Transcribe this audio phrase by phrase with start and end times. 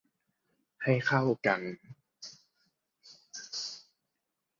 [0.83, 1.61] ให้เข้ากัน